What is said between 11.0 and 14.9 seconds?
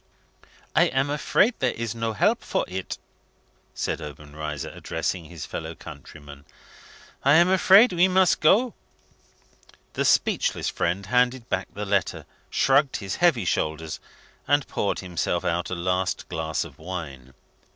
handed back the letter, shrugged his heavy shoulders, and